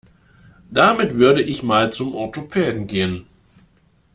[0.71, 3.27] Damit würde ich mal zum Orthopäden gehen.